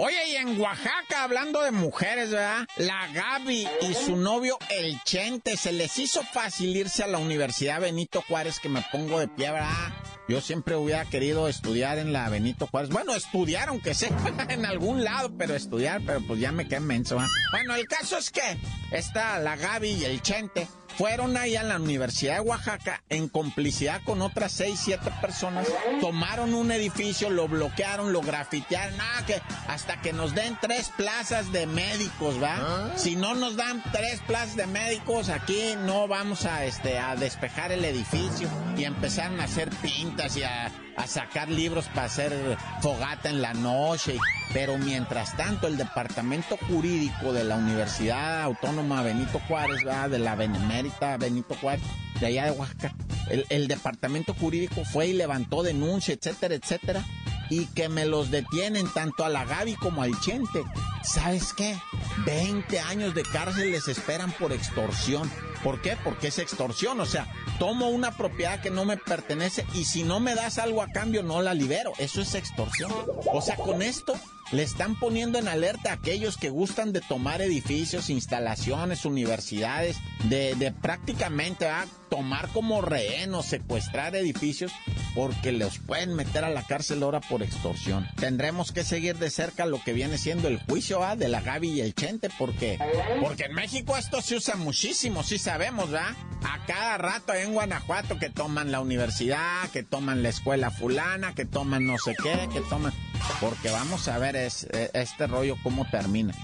Oye, 0.00 0.28
y 0.28 0.36
en 0.36 0.60
Oaxaca, 0.60 1.24
hablando 1.24 1.60
de 1.60 1.72
mujeres, 1.72 2.30
¿verdad? 2.30 2.68
La 2.76 3.08
Gaby 3.08 3.66
y 3.82 3.94
su 3.94 4.14
novio, 4.14 4.56
el 4.70 5.02
Chente, 5.02 5.56
se 5.56 5.72
les 5.72 5.98
hizo 5.98 6.22
fácil 6.22 6.76
irse 6.76 7.02
a 7.02 7.08
la 7.08 7.18
Universidad 7.18 7.80
Benito 7.80 8.22
Juárez, 8.22 8.60
que 8.60 8.68
me 8.68 8.84
pongo 8.92 9.18
de 9.18 9.26
pie, 9.26 9.50
¿verdad? 9.50 9.92
Yo 10.28 10.40
siempre 10.40 10.76
hubiera 10.76 11.04
querido 11.04 11.48
estudiar 11.48 11.98
en 11.98 12.12
la 12.12 12.28
Benito 12.28 12.68
Juárez. 12.68 12.90
Bueno, 12.90 13.12
estudiar, 13.12 13.70
aunque 13.70 13.92
sea 13.92 14.10
en 14.48 14.66
algún 14.66 15.02
lado, 15.02 15.32
pero 15.36 15.56
estudiar, 15.56 16.00
pero 16.06 16.20
pues 16.24 16.38
ya 16.38 16.52
me 16.52 16.68
quedé 16.68 16.78
menso, 16.78 17.16
¿verdad? 17.16 17.30
Bueno, 17.50 17.74
el 17.74 17.88
caso 17.88 18.18
es 18.18 18.30
que 18.30 18.56
está 18.92 19.40
la 19.40 19.56
Gaby 19.56 19.90
y 19.90 20.04
el 20.04 20.22
Chente 20.22 20.68
fueron 20.98 21.36
ahí 21.36 21.54
a 21.54 21.62
la 21.62 21.76
Universidad 21.76 22.34
de 22.34 22.40
Oaxaca 22.40 23.04
en 23.08 23.28
complicidad 23.28 24.02
con 24.04 24.20
otras 24.20 24.50
seis, 24.50 24.80
siete 24.82 25.12
personas, 25.20 25.68
tomaron 26.00 26.54
un 26.54 26.72
edificio, 26.72 27.30
lo 27.30 27.46
bloquearon, 27.46 28.12
lo 28.12 28.20
grafitearon, 28.20 28.96
nada, 28.96 29.24
que 29.24 29.40
hasta 29.68 30.00
que 30.00 30.12
nos 30.12 30.34
den 30.34 30.58
tres 30.60 30.90
plazas 30.96 31.52
de 31.52 31.68
médicos, 31.68 32.42
¿va? 32.42 32.56
Ah. 32.58 32.92
Si 32.96 33.14
no 33.14 33.36
nos 33.36 33.54
dan 33.54 33.80
tres 33.92 34.20
plazas 34.26 34.56
de 34.56 34.66
médicos, 34.66 35.28
aquí 35.28 35.76
no 35.84 36.08
vamos 36.08 36.44
a, 36.46 36.64
este, 36.64 36.98
a 36.98 37.14
despejar 37.14 37.70
el 37.70 37.84
edificio 37.84 38.48
y 38.76 38.82
empezaron 38.82 39.38
a 39.38 39.44
hacer 39.44 39.70
pintas 39.80 40.36
y 40.36 40.42
a 40.42 40.72
a 40.98 41.06
sacar 41.06 41.48
libros 41.48 41.86
para 41.86 42.06
hacer 42.06 42.58
fogata 42.82 43.30
en 43.30 43.40
la 43.40 43.54
noche. 43.54 44.18
Pero 44.52 44.76
mientras 44.78 45.36
tanto, 45.36 45.66
el 45.66 45.76
departamento 45.76 46.56
jurídico 46.68 47.32
de 47.32 47.44
la 47.44 47.56
Universidad 47.56 48.42
Autónoma 48.42 49.02
Benito 49.02 49.40
Juárez, 49.46 49.78
de 50.10 50.18
la 50.18 50.34
Benemérita 50.34 51.16
Benito 51.16 51.54
Juárez, 51.60 51.84
de 52.20 52.26
allá 52.26 52.46
de 52.46 52.50
Oaxaca, 52.52 52.94
el, 53.30 53.46
el 53.48 53.68
departamento 53.68 54.34
jurídico 54.34 54.84
fue 54.84 55.08
y 55.08 55.12
levantó 55.12 55.62
denuncia, 55.62 56.14
etcétera, 56.14 56.54
etcétera 56.54 57.04
y 57.50 57.66
que 57.66 57.88
me 57.88 58.04
los 58.04 58.30
detienen 58.30 58.86
tanto 58.92 59.24
a 59.24 59.28
la 59.28 59.44
Gaby 59.44 59.76
como 59.76 60.02
al 60.02 60.18
Chente. 60.20 60.62
¿Sabes 61.02 61.52
qué? 61.54 61.78
20 62.26 62.78
años 62.80 63.14
de 63.14 63.22
cárcel 63.22 63.72
les 63.72 63.88
esperan 63.88 64.32
por 64.32 64.52
extorsión. 64.52 65.30
¿Por 65.62 65.80
qué? 65.80 65.96
Porque 66.04 66.28
es 66.28 66.38
extorsión. 66.38 67.00
O 67.00 67.06
sea, 67.06 67.26
tomo 67.58 67.88
una 67.88 68.16
propiedad 68.16 68.60
que 68.60 68.70
no 68.70 68.84
me 68.84 68.96
pertenece 68.96 69.66
y 69.74 69.84
si 69.84 70.02
no 70.02 70.20
me 70.20 70.34
das 70.34 70.58
algo 70.58 70.82
a 70.82 70.88
cambio 70.88 71.22
no 71.22 71.42
la 71.42 71.54
libero. 71.54 71.92
Eso 71.98 72.20
es 72.20 72.34
extorsión. 72.34 72.92
O 73.32 73.40
sea, 73.40 73.56
con 73.56 73.82
esto 73.82 74.14
le 74.52 74.62
están 74.62 74.98
poniendo 74.98 75.38
en 75.38 75.48
alerta 75.48 75.90
a 75.90 75.94
aquellos 75.94 76.36
que 76.36 76.50
gustan 76.50 76.92
de 76.92 77.00
tomar 77.00 77.42
edificios, 77.42 78.10
instalaciones, 78.10 79.04
universidades, 79.04 79.96
de, 80.24 80.72
prácticamente 80.80 81.68
a 81.68 81.86
tomar 82.08 82.48
como 82.48 82.80
rehén 82.80 83.34
o 83.34 83.42
secuestrar 83.42 84.16
edificios 84.16 84.72
porque 85.14 85.52
los 85.52 85.78
pueden 85.78 86.14
meter 86.14 86.44
a 86.44 86.48
la 86.50 86.62
cárcel 86.62 87.02
ahora 87.02 87.20
por 87.20 87.42
extorsión. 87.42 88.08
Tendremos 88.16 88.72
que 88.72 88.84
seguir 88.84 89.16
de 89.18 89.30
cerca 89.30 89.66
lo 89.66 89.82
que 89.82 89.92
viene 89.92 90.16
siendo 90.16 90.48
el 90.48 90.58
juicio 90.58 91.04
¿ah? 91.04 91.16
de 91.16 91.28
la 91.28 91.40
Gaby 91.40 91.70
y 91.70 91.80
el 91.80 91.94
Chente 91.94 92.30
porque, 92.38 92.78
porque 93.20 93.44
en 93.44 93.54
México 93.54 93.96
esto 93.96 94.22
se 94.22 94.36
usa 94.36 94.56
muchísimo, 94.56 95.22
sí 95.22 95.38
sabemos, 95.38 95.90
¿verdad? 95.90 96.14
A 96.42 96.64
cada 96.66 96.98
rato 96.98 97.34
en 97.34 97.52
Guanajuato 97.52 98.18
que 98.18 98.30
toman 98.30 98.72
la 98.72 98.80
universidad, 98.80 99.68
que 99.72 99.82
toman 99.82 100.22
la 100.22 100.30
escuela 100.30 100.70
fulana, 100.70 101.34
que 101.34 101.44
toman 101.44 101.86
no 101.86 101.98
sé 101.98 102.14
qué, 102.22 102.48
que 102.52 102.60
toman... 102.60 102.92
Porque 103.40 103.70
vamos 103.70 104.08
a 104.08 104.18
ver 104.18 104.36
es, 104.36 104.64
e, 104.64 104.90
este 104.94 105.26
rollo 105.26 105.56
cómo 105.62 105.88
termina. 105.90 106.34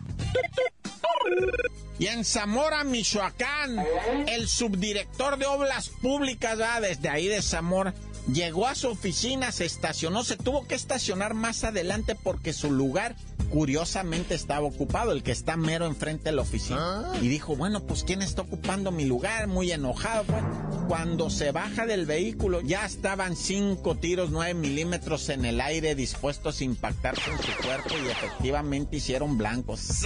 Y 1.99 2.07
en 2.09 2.25
Zamora, 2.25 2.83
Michoacán, 2.85 3.85
el 4.27 4.49
subdirector 4.49 5.39
de 5.39 5.47
obras 5.47 5.89
públicas, 5.89 6.61
va 6.61 6.81
desde 6.81 7.09
ahí 7.09 7.29
de 7.29 7.41
Zamora, 7.41 7.95
llegó 8.33 8.67
a 8.67 8.75
su 8.75 8.89
oficina, 8.89 9.53
se 9.53 9.65
estacionó, 9.65 10.25
se 10.25 10.37
tuvo 10.37 10.67
que 10.67 10.75
estacionar 10.75 11.35
más 11.35 11.65
adelante 11.65 12.15
porque 12.15 12.53
su 12.53 12.71
lugar 12.71 13.17
curiosamente 13.51 14.35
estaba 14.35 14.67
ocupado, 14.67 15.13
el 15.13 15.23
que 15.23 15.33
está 15.33 15.57
mero 15.57 15.87
enfrente 15.87 16.25
de 16.25 16.33
la 16.33 16.43
oficina. 16.43 17.13
Ah. 17.13 17.19
Y 17.21 17.29
dijo, 17.29 17.57
bueno, 17.57 17.81
pues 17.85 18.03
¿quién 18.05 18.23
está 18.23 18.43
ocupando 18.43 18.91
mi 18.91 19.05
lugar? 19.05 19.47
Muy 19.47 19.71
enojado. 19.71 20.25
Pues. 20.25 20.43
Cuando 20.89 21.31
se 21.31 21.53
baja 21.53 21.87
del 21.87 22.05
vehículo, 22.05 22.61
ya 22.61 22.85
estaban 22.85 23.37
cinco 23.37 23.95
tiros 23.95 24.31
9 24.31 24.55
milímetros 24.55 25.29
en 25.29 25.45
el 25.45 25.61
aire 25.61 25.95
dispuestos 25.95 26.61
a 26.61 26.65
impactar 26.65 27.15
con 27.15 27.39
su 27.39 27.63
cuerpo 27.65 27.95
y 28.05 28.11
efectivamente 28.11 28.97
hicieron 28.97 29.39
blancos. 29.39 30.03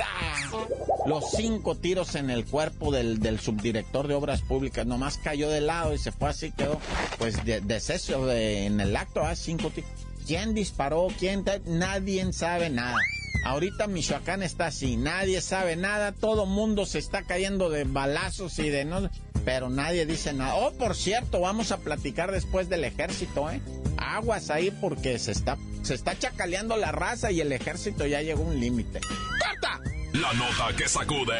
Los 1.06 1.30
cinco 1.30 1.74
tiros 1.74 2.14
en 2.14 2.30
el 2.30 2.44
cuerpo 2.44 2.92
del, 2.92 3.40
subdirector 3.40 4.08
de 4.08 4.14
obras 4.14 4.42
públicas, 4.42 4.86
nomás 4.86 5.18
cayó 5.18 5.48
de 5.48 5.60
lado 5.60 5.94
y 5.94 5.98
se 5.98 6.12
fue 6.12 6.28
así, 6.28 6.52
quedó 6.52 6.80
pues 7.18 7.44
de, 7.44 7.60
deceso 7.60 8.26
de, 8.26 8.66
en 8.66 8.80
el 8.80 8.96
acto, 8.96 9.22
¿ah? 9.22 9.36
cinco 9.36 9.70
tiros. 9.70 9.90
¿Quién 10.26 10.54
disparó? 10.54 11.08
¿Quién? 11.18 11.44
Nadie 11.66 12.30
sabe 12.32 12.68
nada. 12.68 12.98
Ahorita 13.44 13.86
Michoacán 13.86 14.42
está 14.42 14.66
así, 14.66 14.96
nadie 14.96 15.40
sabe 15.40 15.76
nada, 15.76 16.12
todo 16.12 16.44
mundo 16.44 16.84
se 16.84 16.98
está 16.98 17.22
cayendo 17.22 17.70
de 17.70 17.84
balazos 17.84 18.58
y 18.58 18.68
de 18.68 18.84
no, 18.84 19.08
pero 19.44 19.70
nadie 19.70 20.04
dice 20.04 20.32
nada. 20.32 20.56
Oh, 20.56 20.72
por 20.72 20.94
cierto, 20.96 21.40
vamos 21.40 21.72
a 21.72 21.78
platicar 21.78 22.32
después 22.32 22.68
del 22.68 22.84
ejército, 22.84 23.50
¿eh? 23.50 23.62
Aguas 23.96 24.50
ahí 24.50 24.70
porque 24.70 25.18
se 25.18 25.32
está, 25.32 25.56
se 25.82 25.94
está 25.94 26.18
chacaleando 26.18 26.76
la 26.76 26.92
raza 26.92 27.30
y 27.30 27.40
el 27.40 27.52
ejército 27.52 28.06
ya 28.06 28.20
llegó 28.20 28.42
a 28.42 28.48
un 28.48 28.60
límite. 28.60 29.00
¡Corta! 29.00 29.80
La 30.12 30.32
nota 30.32 30.74
que 30.76 30.88
sacude. 30.88 31.38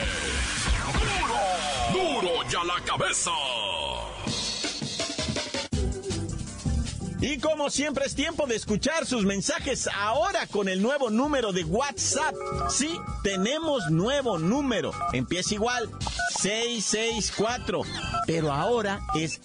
¡Duro! 1.93 2.21
¡Duro 2.21 2.49
ya 2.49 2.65
la 2.65 2.81
cabeza! 2.85 3.31
Y 7.21 7.39
como 7.39 7.69
siempre 7.69 8.07
es 8.07 8.15
tiempo 8.15 8.47
de 8.47 8.55
escuchar 8.55 9.05
sus 9.05 9.25
mensajes 9.25 9.89
ahora 9.93 10.47
con 10.47 10.69
el 10.69 10.81
nuevo 10.81 11.11
número 11.11 11.53
de 11.53 11.65
WhatsApp. 11.65 12.35
Sí, 12.71 12.97
tenemos 13.25 13.91
nuevo 13.91 14.39
número. 14.39 14.93
Empieza 15.13 15.55
igual, 15.55 15.91
664. 16.41 17.83
Pero 18.27 18.53
ahora 18.53 19.01
es 19.17 19.41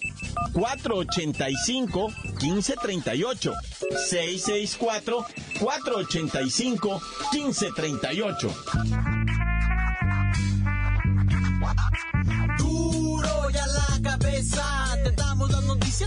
485 0.53 2.09
1538. 2.41 3.53
664 4.07 5.25
485 5.59 7.01
1538. 7.31 9.12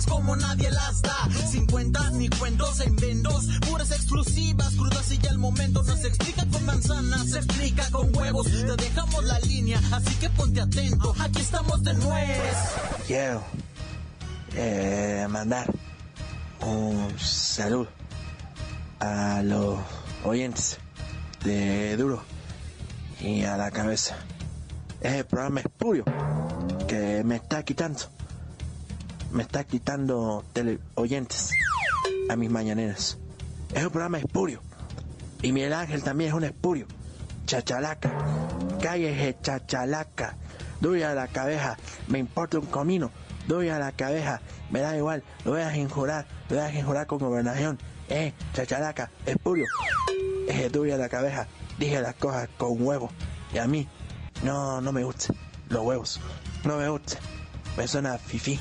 Como 0.08 0.36
nadie 0.36 0.70
las 0.70 1.02
da 1.02 1.28
ni 2.12 2.28
cuentos 2.30 2.80
en 2.80 2.96
vendos, 2.96 3.46
puras 3.68 3.90
exclusivas, 3.90 4.74
crudas 4.74 5.10
y 5.12 5.18
ya 5.18 5.30
el 5.30 5.38
momento 5.38 5.82
no 5.82 5.96
se 5.96 6.08
explica 6.08 6.46
con 6.46 6.64
manzanas, 6.64 7.30
se 7.30 7.38
explica 7.38 7.90
con 7.90 8.16
huevos. 8.16 8.46
Te 8.46 8.76
dejamos 8.76 9.24
la 9.24 9.38
línea, 9.40 9.80
así 9.92 10.14
que 10.16 10.30
ponte 10.30 10.60
atento, 10.60 11.14
aquí 11.18 11.40
estamos 11.40 11.82
de 11.82 11.94
nuevo. 11.94 12.42
Quiero 13.06 13.42
eh, 14.54 15.26
mandar 15.28 15.70
un 16.60 17.18
saludo 17.18 17.88
a 19.00 19.42
los 19.42 19.78
oyentes 20.24 20.78
de 21.44 21.96
Duro 21.96 22.22
y 23.20 23.42
a 23.42 23.56
la 23.56 23.70
cabeza. 23.70 24.16
Es 25.00 25.12
el 25.12 25.26
programa 25.26 25.60
espurio 25.60 26.04
que 26.88 27.22
me 27.24 27.36
está 27.36 27.62
quitando, 27.62 28.00
me 29.36 29.42
está 29.42 29.64
quitando 29.64 30.42
tele 30.54 30.78
oyentes 30.94 31.50
a 32.30 32.36
mis 32.36 32.50
mañaneras. 32.50 33.18
Es 33.74 33.84
un 33.84 33.90
programa 33.90 34.18
espurio. 34.18 34.62
Y 35.42 35.52
Miguel 35.52 35.74
Ángel 35.74 36.02
también 36.02 36.28
es 36.28 36.34
un 36.34 36.44
espurio. 36.44 36.86
Chachalaca. 37.44 38.10
Cállese, 38.80 39.36
chachalaca. 39.42 40.36
Doy 40.80 41.02
a 41.02 41.14
la 41.14 41.28
cabeza. 41.28 41.76
Me 42.08 42.18
importa 42.18 42.58
un 42.58 42.64
comino. 42.64 43.10
Doy 43.46 43.68
a 43.68 43.78
la 43.78 43.92
cabeza. 43.92 44.40
Me 44.70 44.80
da 44.80 44.96
igual. 44.96 45.22
Lo 45.44 45.50
voy 45.50 45.60
a 45.60 45.76
injurar. 45.76 46.26
Lo 46.48 46.56
voy 46.56 46.64
a 46.64 46.74
injurar 46.74 47.06
con 47.06 47.18
gobernación. 47.18 47.78
Eh, 48.08 48.32
chachalaca. 48.54 49.10
Espurio. 49.26 49.66
Eh, 50.48 50.70
doy 50.72 50.92
a 50.92 50.96
la 50.96 51.10
cabeza. 51.10 51.46
Dije 51.78 52.00
las 52.00 52.14
cosas 52.14 52.48
con 52.56 52.80
huevos. 52.82 53.12
Y 53.52 53.58
a 53.58 53.66
mí, 53.66 53.86
no, 54.42 54.80
no 54.80 54.92
me 54.92 55.04
gustan 55.04 55.36
los 55.68 55.84
huevos. 55.84 56.20
No 56.64 56.78
me 56.78 56.88
gusta. 56.88 57.18
Me 57.76 57.86
suena 57.86 58.18
fifi. 58.18 58.58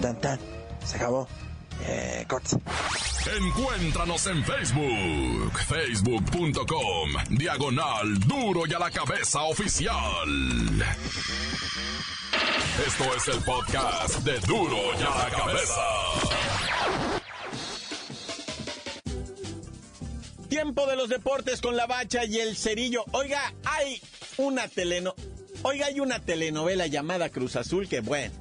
Tan 0.00 0.20
tan. 0.20 0.38
Se 0.84 0.96
acabó. 0.96 1.28
Eh, 1.84 2.26
Encuéntranos 3.36 4.26
en 4.26 4.44
Facebook, 4.44 5.58
facebook.com, 5.68 7.10
diagonal 7.30 8.18
duro 8.20 8.62
y 8.66 8.74
a 8.74 8.78
la 8.78 8.90
cabeza 8.90 9.42
oficial. 9.42 10.28
Esto 12.86 13.04
es 13.16 13.28
el 13.28 13.42
podcast 13.42 14.18
de 14.20 14.38
duro 14.40 14.76
y 14.98 15.02
a 15.02 15.28
la 15.28 15.30
cabeza. 15.30 15.82
Tiempo 20.48 20.86
de 20.86 20.96
los 20.96 21.08
deportes 21.08 21.60
con 21.60 21.76
la 21.76 21.86
bacha 21.86 22.24
y 22.24 22.38
el 22.38 22.56
cerillo. 22.56 23.04
Oiga, 23.12 23.52
hay 23.64 24.00
una 24.36 24.68
teleno... 24.68 25.14
Oiga, 25.64 25.86
hay 25.86 26.00
una 26.00 26.18
telenovela 26.18 26.88
llamada 26.88 27.28
Cruz 27.28 27.56
Azul 27.56 27.88
que 27.88 28.00
bueno. 28.00 28.34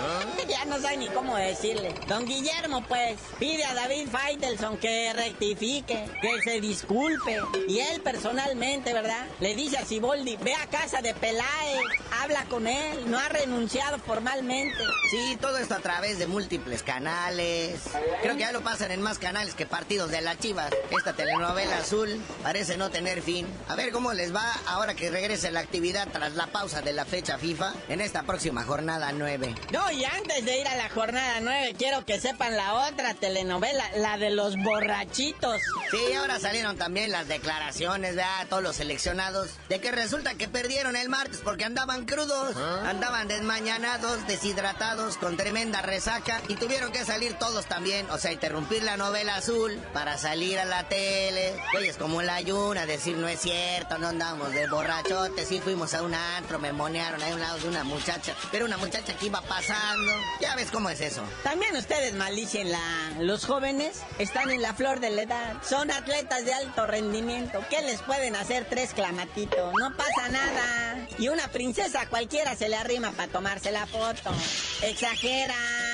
Ya 0.48 0.64
no 0.64 0.78
sé 0.78 0.96
ni 0.96 1.08
cómo 1.08 1.36
decirle. 1.36 1.94
Don 2.08 2.26
Guillermo, 2.26 2.82
pues, 2.88 3.18
pide 3.38 3.64
a 3.64 3.74
David 3.74 4.08
Faitelson 4.10 4.78
que 4.78 5.12
rectifique, 5.12 6.06
que 6.20 6.42
se 6.42 6.60
disculpe. 6.60 7.40
Y 7.68 7.78
él 7.78 8.00
personalmente, 8.00 8.92
¿verdad? 8.92 9.26
Le 9.38 9.54
dice 9.54 9.78
a 9.78 9.84
Siboldi, 9.84 10.36
ve 10.38 10.54
a 10.54 10.66
casa 10.66 11.02
de 11.02 11.14
Peláez, 11.14 11.84
habla 12.20 12.44
con 12.46 12.66
él, 12.66 13.10
no 13.10 13.18
ha 13.18 13.28
renunciado 13.28 13.98
formalmente. 13.98 14.76
Sí, 15.10 15.38
todo 15.40 15.58
esto 15.58 15.74
a 15.74 15.80
través 15.80 16.18
de 16.18 16.26
múltiples 16.26 16.82
canales. 16.82 17.80
Creo 18.22 18.34
que 18.34 18.40
ya 18.40 18.52
lo 18.52 18.62
pasan 18.62 18.90
en 18.90 19.02
más 19.02 19.18
canales 19.18 19.54
que 19.54 19.66
partidos 19.66 20.10
de 20.10 20.20
la 20.20 20.36
Chivas. 20.36 20.70
Esta 20.90 21.12
telenovela 21.12 21.78
azul 21.78 22.20
parece 22.42 22.76
no 22.76 22.90
tener 22.90 23.22
fin. 23.22 23.46
A 23.68 23.76
ver 23.76 23.92
cómo 23.92 24.12
les 24.12 24.34
va 24.34 24.52
ahora 24.66 24.94
que 24.94 25.10
regrese 25.10 25.50
la 25.50 25.60
actividad 25.60 26.08
tras 26.12 26.34
la 26.34 26.48
pausa 26.48 26.82
de 26.82 26.92
la 26.92 27.04
fecha 27.04 27.38
FIFA 27.38 27.72
en 27.88 28.00
esta 28.00 28.24
próxima 28.24 28.64
jornada 28.64 29.12
9. 29.12 29.54
No, 29.72 29.89
y 29.92 30.04
antes 30.04 30.44
de 30.44 30.60
ir 30.60 30.68
a 30.68 30.76
la 30.76 30.88
jornada 30.88 31.40
9, 31.40 31.74
quiero 31.76 32.04
que 32.04 32.20
sepan 32.20 32.56
la 32.56 32.74
otra 32.88 33.14
telenovela, 33.14 33.84
la 33.96 34.18
de 34.18 34.30
los 34.30 34.56
borrachitos. 34.56 35.60
Sí, 35.90 36.12
ahora 36.14 36.38
salieron 36.38 36.76
también 36.76 37.10
las 37.10 37.26
declaraciones 37.28 38.16
de 38.16 38.22
todos 38.48 38.62
los 38.62 38.76
seleccionados 38.76 39.50
de 39.68 39.80
que 39.80 39.90
resulta 39.90 40.34
que 40.34 40.48
perdieron 40.48 40.96
el 40.96 41.08
martes 41.08 41.40
porque 41.42 41.64
andaban 41.64 42.04
crudos, 42.04 42.56
andaban 42.56 43.28
desmañanados, 43.28 44.26
deshidratados, 44.26 45.16
con 45.16 45.36
tremenda 45.36 45.82
resaca 45.82 46.40
y 46.48 46.54
tuvieron 46.54 46.92
que 46.92 47.04
salir 47.04 47.34
todos 47.34 47.66
también, 47.66 48.08
o 48.10 48.18
sea, 48.18 48.32
interrumpir 48.32 48.82
la 48.82 48.96
novela 48.96 49.36
azul 49.36 49.80
para 49.92 50.18
salir 50.18 50.58
a 50.58 50.64
la 50.64 50.88
tele. 50.88 51.54
Oye, 51.76 51.88
es 51.88 51.96
como 51.96 52.22
la 52.22 52.36
ayuna, 52.36 52.86
decir 52.86 53.16
no 53.16 53.28
es 53.28 53.40
cierto, 53.40 53.98
no 53.98 54.08
andamos 54.08 54.52
de 54.52 54.66
borrachotes, 54.68 55.48
sí 55.48 55.60
fuimos 55.60 55.94
a 55.94 56.02
un 56.02 56.14
antro, 56.14 56.58
me 56.58 56.72
monearon 56.72 57.22
ahí 57.22 57.32
a 57.32 57.34
un 57.34 57.40
lado 57.40 57.58
de 57.58 57.68
una 57.68 57.84
muchacha, 57.84 58.34
pero 58.52 58.64
una 58.64 58.76
muchacha 58.76 59.14
que 59.14 59.26
iba 59.26 59.40
Ya 60.40 60.56
ves 60.56 60.70
cómo 60.70 60.90
es 60.90 61.00
eso. 61.00 61.22
También 61.42 61.74
ustedes 61.76 62.14
malicen 62.14 62.70
la... 62.70 63.12
Los 63.18 63.44
jóvenes 63.44 64.00
están 64.18 64.50
en 64.50 64.62
la 64.62 64.74
flor 64.74 65.00
de 65.00 65.10
la 65.10 65.22
edad, 65.22 65.62
son 65.62 65.90
atletas 65.90 66.44
de 66.44 66.54
alto 66.54 66.86
rendimiento. 66.86 67.62
¿Qué 67.68 67.82
les 67.82 68.00
pueden 68.02 68.36
hacer 68.36 68.66
tres 68.68 68.94
clamatitos? 68.94 69.72
No 69.78 69.96
pasa 69.96 70.28
nada. 70.30 71.06
Y 71.18 71.28
una 71.28 71.48
princesa 71.48 72.06
cualquiera 72.06 72.56
se 72.56 72.68
le 72.68 72.76
arrima 72.76 73.12
para 73.12 73.30
tomarse 73.30 73.70
la 73.70 73.86
foto. 73.86 74.30
Exageran. 74.82 75.89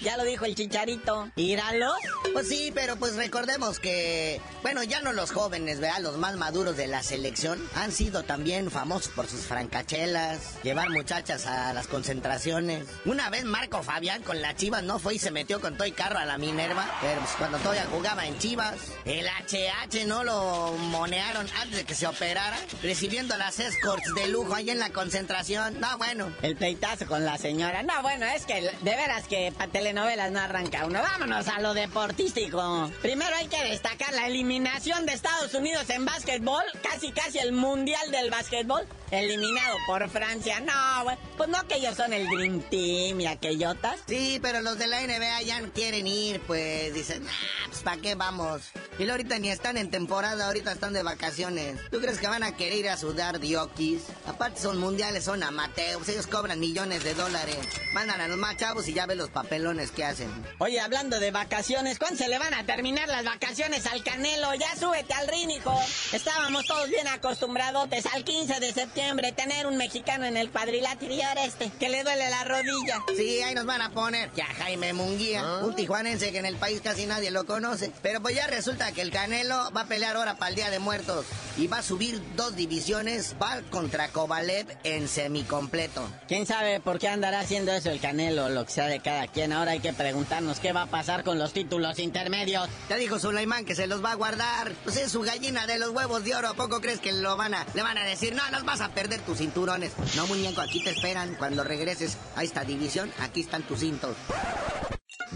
Ya 0.00 0.16
lo 0.16 0.24
dijo 0.24 0.44
el 0.44 0.54
chicharito. 0.54 1.30
¿Íralos? 1.36 1.94
Pues 2.32 2.48
sí, 2.48 2.72
pero 2.74 2.96
pues 2.96 3.16
recordemos 3.16 3.78
que, 3.78 4.40
bueno, 4.62 4.82
ya 4.82 5.00
no 5.00 5.12
los 5.12 5.30
jóvenes, 5.30 5.80
¿verdad? 5.80 6.00
Los 6.00 6.18
más 6.18 6.36
maduros 6.36 6.76
de 6.76 6.86
la 6.86 7.02
selección 7.02 7.62
han 7.74 7.92
sido 7.92 8.22
también 8.22 8.70
famosos 8.70 9.12
por 9.12 9.28
sus 9.28 9.40
francachelas, 9.40 10.62
llevar 10.62 10.90
muchachas 10.90 11.46
a 11.46 11.72
las 11.72 11.86
concentraciones. 11.86 12.86
Una 13.04 13.30
vez 13.30 13.44
Marco 13.44 13.82
Fabián 13.82 14.22
con 14.22 14.40
la 14.40 14.54
Chivas 14.56 14.82
no 14.82 14.98
fue 14.98 15.14
y 15.14 15.18
se 15.18 15.30
metió 15.30 15.60
con 15.60 15.74
todo 15.74 15.84
el 15.84 15.94
carro 15.94 16.18
a 16.18 16.24
la 16.24 16.38
Minerva, 16.38 16.86
pero 17.00 17.20
pues 17.20 17.32
cuando 17.36 17.58
todavía 17.58 17.86
jugaba 17.90 18.26
en 18.26 18.38
Chivas, 18.38 18.76
el 19.04 19.26
HH 19.26 20.06
no 20.06 20.24
lo 20.24 20.72
monearon 20.72 21.46
antes 21.60 21.78
de 21.78 21.84
que 21.84 21.94
se 21.94 22.06
operara, 22.06 22.58
recibiendo 22.82 23.36
las 23.36 23.58
escorts 23.58 24.14
de 24.14 24.28
lujo 24.28 24.54
ahí 24.54 24.70
en 24.70 24.78
la 24.78 24.90
concentración. 24.90 25.80
No, 25.80 25.98
bueno. 25.98 26.32
El 26.42 26.56
pleitazo 26.56 27.06
con 27.06 27.24
la 27.24 27.38
señora. 27.38 27.82
No, 27.82 28.02
bueno, 28.02 28.26
es 28.26 28.46
que 28.46 28.60
de 28.60 28.96
veras 28.96 29.26
que 29.28 29.52
para 29.58 29.72
telenovelas 29.72 30.30
no 30.30 30.38
arranca 30.38 30.86
uno. 30.86 31.02
Vámonos 31.02 31.48
a 31.48 31.60
lo 31.60 31.74
deportístico. 31.74 32.90
Primero 33.02 33.34
hay 33.36 33.48
que 33.48 33.62
destacar 33.64 34.14
la 34.14 34.28
eliminación 34.28 35.04
de 35.04 35.14
Estados 35.14 35.52
Unidos 35.54 35.90
en 35.90 36.04
básquetbol, 36.04 36.62
casi 36.82 37.10
casi 37.10 37.38
el 37.38 37.52
mundial 37.52 38.10
del 38.12 38.30
básquetbol, 38.30 38.86
eliminado 39.10 39.76
por 39.86 40.08
Francia. 40.08 40.60
No, 40.60 41.02
güey, 41.02 41.16
pues 41.36 41.48
no 41.48 41.66
que 41.66 41.76
ellos 41.76 41.96
son 41.96 42.12
el 42.12 42.28
Dream 42.28 42.60
Team 42.70 43.20
y 43.20 43.26
aquellotas. 43.26 44.00
Sí, 44.06 44.38
pero 44.40 44.60
los 44.60 44.78
de 44.78 44.86
la 44.86 45.00
NBA 45.00 45.42
ya 45.42 45.60
no 45.60 45.72
quieren 45.72 46.06
ir, 46.06 46.40
pues 46.42 46.94
dicen, 46.94 47.26
ah, 47.28 47.66
pues 47.68 47.82
¿para 47.82 48.00
qué 48.00 48.14
vamos? 48.14 48.62
Y 48.98 49.08
ahorita 49.10 49.38
ni 49.38 49.50
están 49.50 49.76
en 49.76 49.90
temporada, 49.90 50.46
ahorita 50.46 50.72
están 50.72 50.92
de 50.92 51.02
vacaciones. 51.02 51.80
¿Tú 51.90 52.00
crees 52.00 52.18
que 52.18 52.28
van 52.28 52.44
a 52.44 52.56
querer 52.56 52.78
ir 52.78 52.88
a 52.90 52.96
sudar 52.96 53.40
diokis? 53.40 54.02
Aparte 54.26 54.60
son 54.60 54.78
mundiales, 54.78 55.24
son 55.24 55.42
amateurs, 55.42 56.08
ellos 56.08 56.28
cobran 56.28 56.60
millones 56.60 57.02
de 57.02 57.14
dólares. 57.14 57.58
Mandan 57.92 58.20
a 58.20 58.28
los 58.28 58.38
más 58.38 58.56
chavos 58.56 58.86
y 58.86 58.92
ya 58.92 59.06
ven 59.06 59.18
los 59.18 59.30
papelones 59.48 59.92
que 59.92 60.04
hacen. 60.04 60.28
Oye, 60.58 60.78
hablando 60.78 61.18
de 61.18 61.30
vacaciones, 61.30 61.98
¿cuándo 61.98 62.18
se 62.18 62.28
le 62.28 62.38
van 62.38 62.52
a 62.52 62.66
terminar 62.66 63.08
las 63.08 63.24
vacaciones 63.24 63.86
al 63.86 64.04
Canelo? 64.04 64.52
Ya 64.54 64.76
súbete 64.76 65.14
al 65.14 65.26
ring, 65.26 65.50
hijo. 65.50 65.74
Estábamos 66.12 66.66
todos 66.66 66.86
bien 66.90 67.08
acostumbrados 67.08 67.88
al 68.12 68.24
15 68.24 68.60
de 68.60 68.72
septiembre 68.74 69.32
tener 69.32 69.66
un 69.66 69.78
mexicano 69.78 70.26
en 70.26 70.36
el 70.36 70.50
cuadrilátero 70.50 71.14
y 71.14 71.22
ahora 71.22 71.46
este, 71.46 71.70
que 71.80 71.88
le 71.88 72.04
duele 72.04 72.28
la 72.28 72.44
rodilla. 72.44 73.02
Sí, 73.16 73.40
ahí 73.40 73.54
nos 73.54 73.64
van 73.64 73.80
a 73.80 73.90
poner 73.90 74.30
ya 74.34 74.44
Jaime 74.44 74.92
Munguía, 74.92 75.60
un 75.62 75.74
tijuanense 75.74 76.30
que 76.30 76.38
en 76.38 76.46
el 76.46 76.56
país 76.56 76.82
casi 76.82 77.06
nadie 77.06 77.30
lo 77.30 77.46
conoce. 77.46 77.90
Pero 78.02 78.20
pues 78.20 78.34
ya 78.34 78.46
resulta 78.48 78.92
que 78.92 79.00
el 79.00 79.10
Canelo 79.10 79.70
va 79.74 79.82
a 79.82 79.86
pelear 79.86 80.16
ahora 80.16 80.34
para 80.34 80.50
el 80.50 80.56
Día 80.56 80.68
de 80.68 80.78
Muertos 80.78 81.24
y 81.56 81.68
va 81.68 81.78
a 81.78 81.82
subir 81.82 82.20
dos 82.36 82.54
divisiones, 82.54 83.34
va 83.42 83.62
contra 83.70 84.08
Kovalev 84.08 84.66
en 84.84 85.08
semicompleto. 85.08 86.06
¿Quién 86.26 86.44
sabe 86.44 86.80
por 86.80 86.98
qué 86.98 87.08
andará 87.08 87.40
haciendo 87.40 87.72
eso 87.72 87.90
el 87.90 88.00
Canelo, 88.00 88.50
lo 88.50 88.66
que 88.66 88.72
sea 88.72 88.86
de 88.86 89.00
cada 89.00 89.26
quien? 89.26 89.37
Ahora 89.38 89.70
hay 89.70 89.78
que 89.78 89.92
preguntarnos 89.92 90.58
qué 90.58 90.72
va 90.72 90.82
a 90.82 90.86
pasar 90.86 91.22
con 91.22 91.38
los 91.38 91.52
títulos 91.52 92.00
intermedios. 92.00 92.68
Ya 92.88 92.96
dijo 92.96 93.20
Sulaimán 93.20 93.64
que 93.64 93.76
se 93.76 93.86
los 93.86 94.04
va 94.04 94.12
a 94.12 94.14
guardar. 94.16 94.72
Pues 94.82 94.96
es 94.96 95.12
su 95.12 95.20
gallina 95.20 95.64
de 95.68 95.78
los 95.78 95.90
huevos 95.90 96.24
de 96.24 96.34
oro. 96.34 96.48
¿A 96.48 96.54
poco 96.54 96.80
crees 96.80 96.98
que 96.98 97.12
lo 97.12 97.36
van 97.36 97.54
a, 97.54 97.64
le 97.72 97.82
van 97.82 97.98
a 97.98 98.04
decir, 98.04 98.34
no, 98.34 98.42
nos 98.50 98.64
vas 98.64 98.80
a 98.80 98.88
perder 98.88 99.20
tus 99.20 99.38
cinturones? 99.38 99.92
No, 100.16 100.26
muñeco, 100.26 100.60
aquí 100.60 100.82
te 100.82 100.90
esperan 100.90 101.36
cuando 101.36 101.62
regreses 101.62 102.16
a 102.34 102.42
esta 102.42 102.64
división. 102.64 103.12
Aquí 103.20 103.42
están 103.42 103.62
tus 103.62 103.78
cintos. 103.78 104.16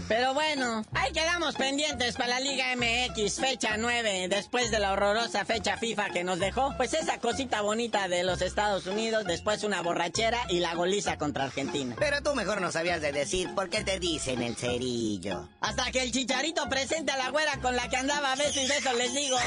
Pero 0.07 0.33
bueno, 0.33 0.83
ahí 0.93 1.11
quedamos 1.11 1.55
pendientes 1.55 2.15
para 2.15 2.29
la 2.29 2.39
Liga 2.39 2.65
MX, 2.75 3.39
fecha 3.39 3.77
9, 3.77 4.27
después 4.29 4.71
de 4.71 4.79
la 4.79 4.93
horrorosa 4.93 5.45
fecha 5.45 5.77
FIFA 5.77 6.09
que 6.09 6.23
nos 6.23 6.39
dejó, 6.39 6.73
pues 6.77 6.93
esa 6.93 7.19
cosita 7.19 7.61
bonita 7.61 8.07
de 8.07 8.23
los 8.23 8.41
Estados 8.41 8.87
Unidos, 8.87 9.25
después 9.25 9.63
una 9.63 9.81
borrachera 9.81 10.39
y 10.49 10.59
la 10.59 10.73
goliza 10.75 11.17
contra 11.17 11.45
Argentina. 11.45 11.95
Pero 11.99 12.21
tú 12.21 12.35
mejor 12.35 12.59
no 12.61 12.71
sabías 12.71 13.01
de 13.01 13.11
decir 13.11 13.53
por 13.53 13.69
qué 13.69 13.83
te 13.83 13.99
dicen 13.99 14.41
el 14.41 14.55
cerillo. 14.55 15.47
Hasta 15.61 15.91
que 15.91 16.03
el 16.03 16.11
chicharito 16.11 16.67
presente 16.69 17.11
a 17.11 17.17
la 17.17 17.29
güera 17.29 17.59
con 17.61 17.75
la 17.75 17.87
que 17.89 17.97
andaba 17.97 18.35
beso 18.35 18.59
y 18.59 18.67
beso, 18.67 18.93
les 18.93 19.13
digo. 19.13 19.37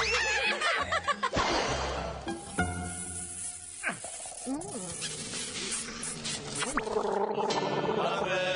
Por 6.94 8.55